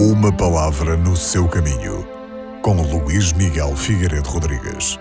[0.00, 2.06] Uma palavra no seu caminho,
[2.62, 4.96] com Luís Miguel Figueiredo Rodrigues,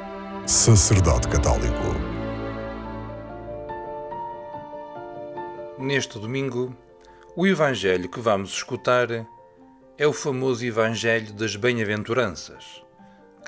[0.48, 1.84] sacerdote católico.
[5.78, 6.76] Neste domingo,
[7.36, 9.08] o Evangelho que vamos escutar
[10.00, 12.84] é o famoso Evangelho das Bem-aventuranças,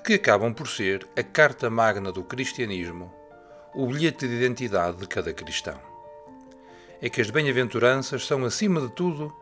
[0.06, 3.12] que acabam por ser a carta magna do cristianismo,
[3.74, 5.80] o bilhete de identidade de cada cristão.
[7.02, 9.34] É que as bem-aventuranças são, acima de tudo,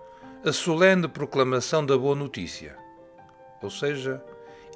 [0.45, 2.77] a solene proclamação da boa notícia,
[3.61, 4.23] ou seja,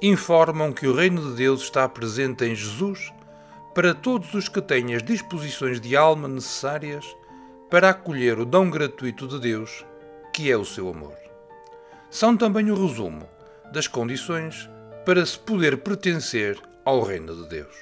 [0.02, 3.12] informam que o reino de Deus está presente em Jesus
[3.72, 7.06] para todos os que têm as disposições de alma necessárias
[7.70, 9.84] para acolher o dom gratuito de Deus,
[10.34, 11.16] que é o seu amor.
[12.10, 13.26] São também o resumo
[13.72, 14.68] das condições
[15.06, 17.74] para se poder pertencer ao reino de Deus.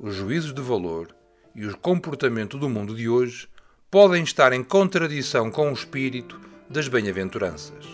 [0.00, 1.14] Os juízos de valor
[1.54, 3.48] e o comportamento do mundo de hoje
[3.90, 7.86] podem estar em contradição com o espírito das bem-aventuranças.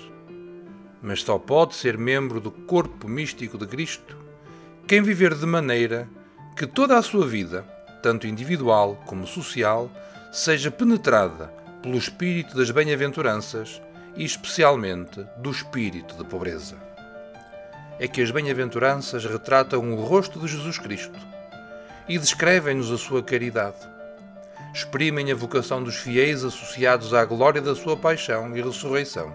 [1.03, 4.17] Mas só pode ser membro do corpo místico de Cristo
[4.89, 6.09] quem viver de maneira
[6.57, 7.63] que toda a sua vida,
[8.03, 9.91] tanto individual como social,
[10.33, 11.49] seja penetrada
[11.83, 13.83] pelo espírito das bem-aventuranças
[14.17, 16.77] e especialmente do espírito de pobreza.
[17.99, 21.19] É que as bem-aventuranças retratam o rosto de Jesus Cristo
[22.09, 24.00] e descrevem-nos a sua caridade
[24.73, 29.35] exprimem a vocação dos fiéis associados à glória da sua paixão e ressurreição.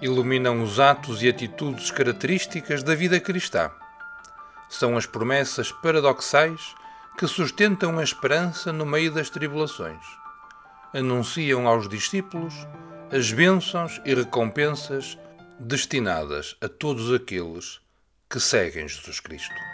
[0.00, 3.70] Iluminam os atos e atitudes características da vida cristã.
[4.68, 6.74] São as promessas paradoxais
[7.18, 10.04] que sustentam a esperança no meio das tribulações.
[10.92, 12.54] Anunciam aos discípulos
[13.12, 15.18] as bênçãos e recompensas
[15.58, 17.80] destinadas a todos aqueles
[18.28, 19.73] que seguem Jesus Cristo.